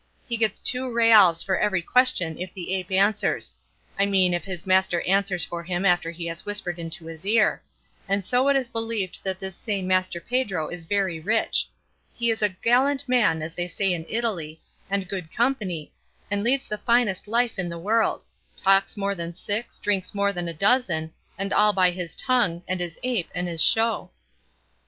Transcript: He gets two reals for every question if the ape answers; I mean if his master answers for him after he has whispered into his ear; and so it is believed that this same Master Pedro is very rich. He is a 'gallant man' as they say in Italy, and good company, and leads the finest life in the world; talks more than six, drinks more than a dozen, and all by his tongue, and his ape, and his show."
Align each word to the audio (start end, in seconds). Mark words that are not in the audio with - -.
He 0.27 0.35
gets 0.35 0.57
two 0.57 0.91
reals 0.91 1.43
for 1.43 1.59
every 1.59 1.83
question 1.83 2.35
if 2.39 2.51
the 2.55 2.73
ape 2.73 2.91
answers; 2.91 3.55
I 3.99 4.07
mean 4.07 4.33
if 4.33 4.45
his 4.45 4.65
master 4.65 5.01
answers 5.01 5.45
for 5.45 5.61
him 5.63 5.85
after 5.85 6.09
he 6.09 6.25
has 6.25 6.43
whispered 6.43 6.79
into 6.79 7.05
his 7.05 7.23
ear; 7.23 7.61
and 8.09 8.25
so 8.25 8.47
it 8.49 8.55
is 8.55 8.67
believed 8.67 9.23
that 9.23 9.37
this 9.37 9.55
same 9.55 9.85
Master 9.85 10.19
Pedro 10.19 10.69
is 10.69 10.85
very 10.85 11.19
rich. 11.19 11.67
He 12.15 12.31
is 12.31 12.41
a 12.41 12.49
'gallant 12.49 13.07
man' 13.07 13.43
as 13.43 13.53
they 13.53 13.67
say 13.67 13.93
in 13.93 14.07
Italy, 14.09 14.59
and 14.89 15.07
good 15.07 15.31
company, 15.31 15.91
and 16.31 16.43
leads 16.43 16.67
the 16.67 16.79
finest 16.79 17.27
life 17.27 17.59
in 17.59 17.69
the 17.69 17.77
world; 17.77 18.23
talks 18.57 18.97
more 18.97 19.13
than 19.13 19.35
six, 19.35 19.77
drinks 19.77 20.15
more 20.15 20.33
than 20.33 20.47
a 20.47 20.51
dozen, 20.53 21.13
and 21.37 21.53
all 21.53 21.73
by 21.73 21.91
his 21.91 22.15
tongue, 22.15 22.63
and 22.67 22.79
his 22.79 22.97
ape, 23.03 23.29
and 23.35 23.47
his 23.47 23.61
show." 23.61 24.09